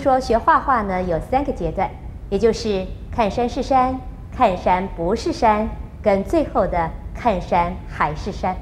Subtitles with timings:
[0.00, 1.90] 说学画画呢有三个阶段，
[2.30, 4.00] 也就是看山是山，
[4.34, 5.68] 看山不是山，
[6.02, 8.56] 跟最后的看山还是山。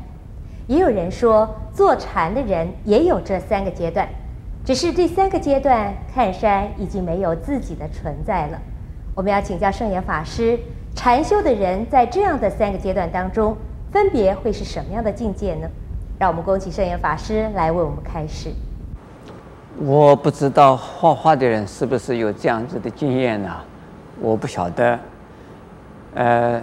[0.67, 4.09] 也有人说坐禅的人也有这三个阶段，
[4.65, 8.61] 只是第三个阶段看山已经没有自己的存在了。
[9.15, 10.59] 我们要请教圣严法师，
[10.97, 13.57] 禅修的人在这样的三个阶段当中，
[13.93, 15.69] 分别会是什么样的境界呢？
[16.19, 18.51] 让我们恭请圣严法师来为我们开示。
[19.81, 23.55] 我不知道画画的人是不是有这样子的经验呢？
[24.21, 24.99] 我不晓得。
[26.15, 26.61] 呃，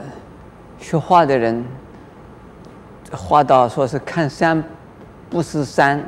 [0.78, 1.64] 学画的人
[3.12, 4.62] 画到说是看山
[5.30, 6.04] 不是山，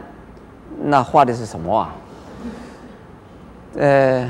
[0.83, 1.95] 那画的是什么啊？
[3.77, 4.30] 呃，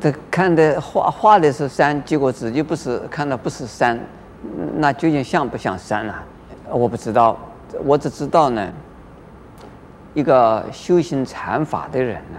[0.00, 3.96] 这看的画画的是山，结果自己不是看到不是山，
[4.74, 6.24] 那究竟像不像山啊？
[6.68, 7.38] 我不知道，
[7.84, 8.68] 我只知道呢。
[10.14, 12.38] 一个修行禅法的人呢，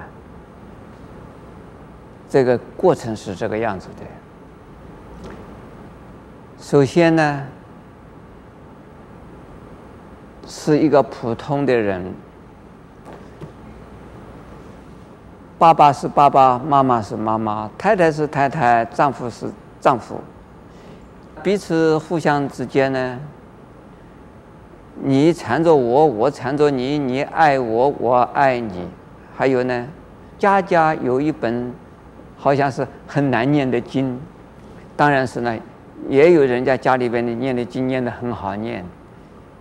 [2.29, 5.03] 这个过程是这个样子的。
[6.59, 7.43] 首先呢，
[10.47, 12.13] 是一个普通的人，
[15.57, 19.49] 爸爸是爸爸，妈妈是妈妈，太太是太太，丈夫是
[19.81, 20.21] 丈夫，
[21.41, 23.19] 彼此互相之间呢。
[25.01, 28.87] 你缠着我，我缠着你，你爱我，我爱你。
[29.35, 29.87] 还有呢，
[30.37, 31.73] 家家有一本，
[32.37, 34.19] 好像是很难念的经。
[34.95, 35.57] 当然是呢，
[36.07, 38.85] 也有人家家里边的念的经念的很好念，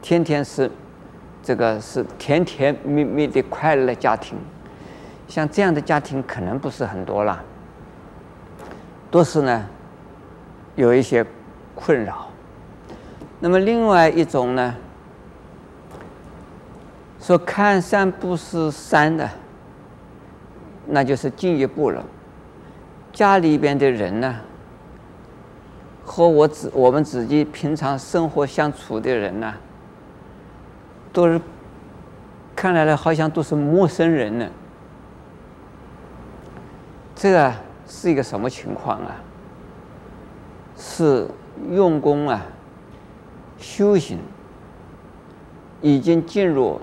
[0.03, 0.71] 天天是
[1.43, 4.37] 这个是甜甜蜜蜜的快乐家庭。
[5.27, 7.43] 像这样的家庭可能不是很多了，
[9.11, 9.65] 都是呢
[10.77, 11.25] 有一些
[11.75, 12.29] 困扰。
[13.41, 14.75] 那么另外一种呢？
[17.23, 19.31] 说看山不是山的，
[20.87, 22.05] 那就是进一步了。
[23.13, 24.41] 家里边的人呢，
[26.05, 29.55] 和我自我们自己平常生活相处的人呢，
[31.13, 31.41] 都是
[32.57, 34.49] 看来了好像都是陌生人呢。
[37.15, 37.53] 这
[37.87, 39.15] 是一个什么情况啊？
[40.77, 41.29] 是
[41.71, 42.45] 用功啊，
[43.59, 44.19] 修行
[45.81, 46.81] 已经进入。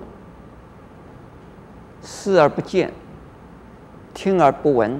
[2.12, 2.92] 视而不见，
[4.16, 5.00] 听而不闻，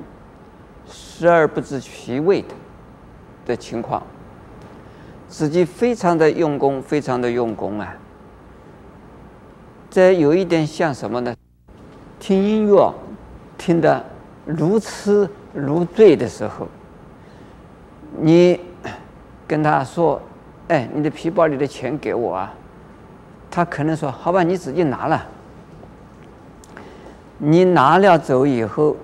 [0.88, 2.54] 食而不知其味的
[3.48, 4.04] 的情况，
[5.28, 7.96] 自己非常的用功，非常的用功啊。
[9.90, 11.36] 这有一点像什么呢？
[12.20, 12.94] 听音乐，
[13.58, 14.06] 听得
[14.46, 16.68] 如痴如醉的时候，
[18.22, 18.60] 你
[19.48, 20.22] 跟他说
[20.70, 22.54] ：“哎，你的皮包里的钱给我啊。”
[23.50, 25.26] 他可能说：“好吧，你自己拿了。”
[27.42, 28.96] 你拿了走以后，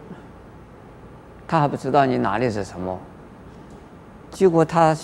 [1.47, 2.99] 他还不知道你拿的是什么。
[4.29, 4.95] 结果他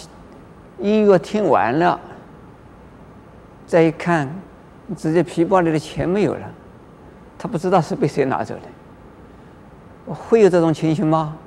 [0.80, 1.98] 音乐听完了，
[3.66, 4.30] 再一看，
[4.98, 6.42] 直接皮包里的钱没有了，
[7.40, 10.14] 他不知道是被谁拿走的。
[10.14, 11.38] 会有这种情形吗？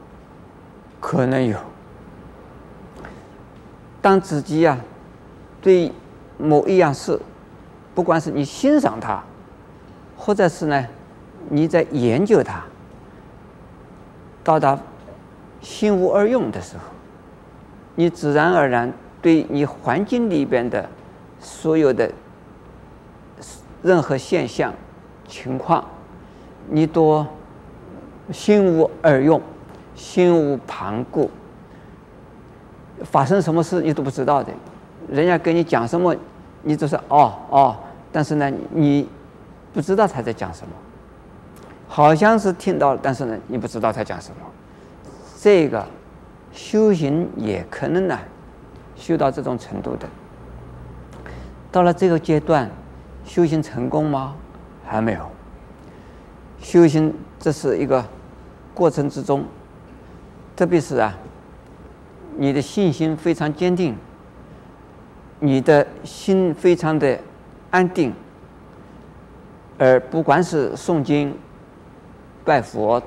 [1.00, 1.58] 可能有。
[4.00, 4.80] 当自己呀、啊，
[5.60, 5.92] 对
[6.38, 7.20] 某一样事，
[7.94, 9.22] 不管是你欣赏它，
[10.16, 10.86] 或者是呢，
[11.48, 12.62] 你在研究它，
[14.42, 14.78] 到达
[15.60, 16.84] 心无二用的时候，
[17.94, 20.88] 你自然而然对你环境里边的
[21.40, 22.10] 所有的
[23.82, 24.72] 任何现象、
[25.26, 25.84] 情况，
[26.68, 27.26] 你都
[28.30, 29.40] 心无二用，
[29.94, 31.28] 心无旁骛，
[33.02, 34.52] 发生什么事你都不知道的，
[35.08, 36.14] 人家跟你讲什么，
[36.62, 37.76] 你就是哦哦，
[38.10, 39.08] 但是呢，你
[39.72, 40.72] 不知道他在讲什么。
[41.94, 44.36] 好像是听到了，但是呢，你不知道他讲什么。
[45.38, 45.86] 这个
[46.50, 48.18] 修行也可能呢，
[48.96, 50.08] 修到这种程度的。
[51.70, 52.68] 到了这个阶段，
[53.24, 54.34] 修行成功吗？
[54.84, 55.20] 还没有。
[56.60, 58.04] 修行这是一个
[58.74, 59.44] 过程之中，
[60.56, 61.16] 特别是啊，
[62.36, 63.94] 你的信心非常坚定，
[65.38, 67.16] 你的心非常的
[67.70, 68.12] 安定，
[69.78, 71.32] 而不管是诵经。
[72.44, 73.02] 拜佛，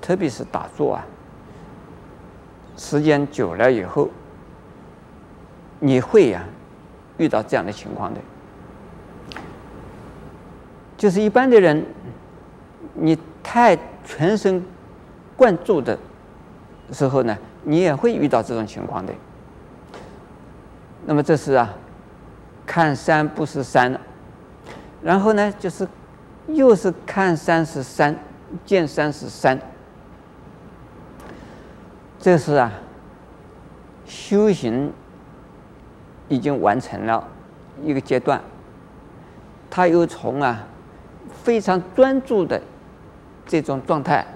[0.00, 1.06] 特别是打坐啊，
[2.76, 4.08] 时间久了以后，
[5.78, 6.42] 你会呀、
[7.18, 8.20] 遇到这样的情况的。
[10.96, 11.86] 就是一般的人，
[12.94, 14.62] 你太全神
[15.36, 15.96] 贯注的
[16.90, 19.12] 时候呢，你也会遇到这种情况的。
[21.06, 21.72] 那么这是啊，
[22.66, 23.98] 看山不是山，
[25.00, 25.86] 然后呢，就是
[26.48, 28.14] 又是看山是山。
[28.64, 29.58] 见山是山，
[32.18, 32.72] 这是啊，
[34.06, 34.92] 修行
[36.28, 37.26] 已经完成了
[37.82, 38.40] 一个阶段，
[39.70, 40.66] 他又从啊
[41.42, 42.60] 非常专注的
[43.46, 44.26] 这种状态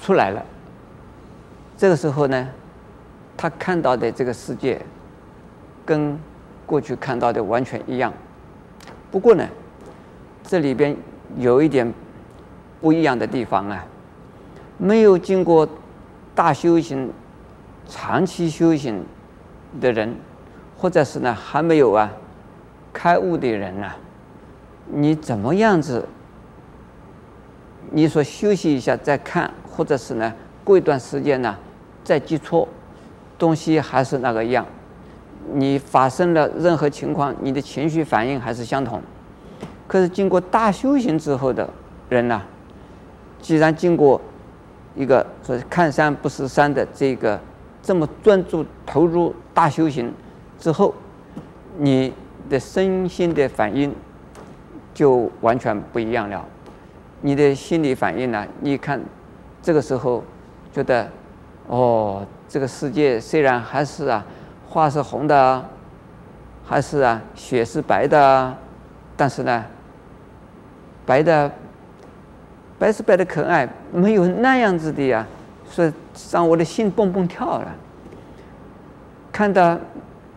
[0.00, 0.44] 出来了。
[1.76, 2.48] 这个时候呢，
[3.36, 4.80] 他看到的这个世界
[5.86, 6.18] 跟
[6.66, 8.12] 过去看到的完全一样。
[9.10, 9.46] 不过呢，
[10.42, 10.96] 这里边
[11.36, 11.92] 有一点
[12.80, 13.84] 不一样的地方啊，
[14.76, 15.68] 没有经过
[16.34, 17.10] 大修行、
[17.88, 19.04] 长期修行
[19.80, 20.14] 的人，
[20.76, 22.10] 或者是呢还没有啊
[22.92, 23.96] 开悟的人呢、啊，
[24.86, 26.06] 你怎么样子？
[27.90, 30.32] 你说休息一下再看，或者是呢
[30.62, 31.56] 过一段时间呢？
[32.04, 32.68] 再记错，
[33.38, 34.64] 东西还是那个样。
[35.54, 39.02] 你发生了任何情况，你的情绪反应还是相同。
[39.86, 41.68] 可是经过大修行之后的
[42.10, 42.42] 人呢，
[43.40, 44.20] 既然经过
[44.94, 47.40] 一个说看山不是山的这个
[47.82, 50.12] 这么专注投入大修行
[50.58, 50.94] 之后，
[51.76, 52.12] 你
[52.48, 53.94] 的身心的反应
[54.92, 56.44] 就完全不一样了。
[57.20, 58.46] 你的心理反应呢？
[58.60, 59.00] 你看
[59.62, 60.22] 这个时候
[60.72, 61.08] 觉得。
[61.70, 64.24] 哦，这个世界虽然还是啊，
[64.66, 65.62] 花是红的，
[66.64, 68.56] 还是啊，雪是白的，
[69.14, 69.66] 但是呢，
[71.04, 71.52] 白的，
[72.78, 75.26] 白是白的可爱，没有那样子的呀，
[75.68, 75.92] 所以
[76.30, 77.74] 让我的心蹦蹦跳了。
[79.32, 79.78] 看到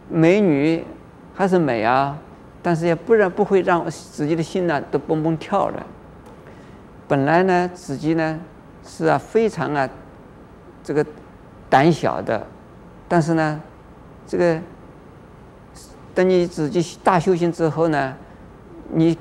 [0.10, 0.84] 美女
[1.34, 2.18] 还是美啊，
[2.62, 5.86] 但是也不然不会让自己的心呢都蹦蹦跳了。
[7.08, 8.40] 本来呢，自己呢
[8.86, 9.90] 是啊，非常啊，
[10.84, 11.06] 这个。
[11.72, 12.46] 胆小的，
[13.08, 13.62] 但是呢，
[14.28, 14.60] 这个
[16.14, 18.14] 等你自己大修行之后呢，
[18.92, 19.18] 你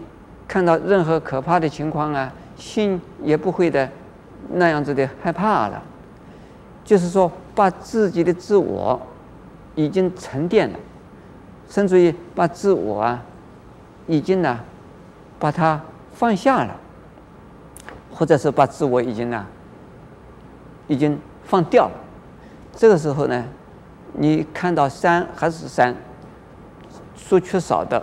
[0.49, 3.91] 看到任何可怕的情况啊，心也不会的
[4.51, 5.83] 那样子的害怕了。
[6.85, 9.01] 就是说，把自己的自我
[9.75, 10.79] 已经沉淀了，
[11.69, 13.23] 甚至于把自我啊，
[14.07, 14.61] 已经呢，
[15.39, 15.81] 把它
[16.13, 16.77] 放下了，
[18.13, 19.47] 或者是把自我已经呢，
[20.89, 21.93] 已经放掉了。
[22.75, 23.45] 这个时候呢，
[24.15, 25.95] 你看到山还是山，
[27.15, 28.03] 所缺少的，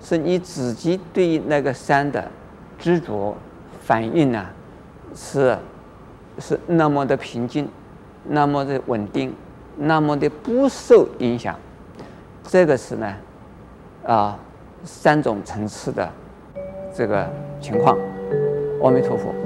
[0.00, 2.30] 是你自己对那个山的
[2.78, 3.36] 执着
[3.84, 4.46] 反应呢，
[5.14, 5.58] 是
[6.38, 7.68] 是那么的平静，
[8.26, 9.34] 那么的稳定，
[9.76, 11.54] 那么的不受影响。
[12.44, 13.14] 这个是呢，
[14.06, 14.38] 啊，
[14.84, 16.08] 三种层次的
[16.94, 17.28] 这个
[17.60, 17.98] 情况。
[18.82, 19.43] 阿弥陀佛。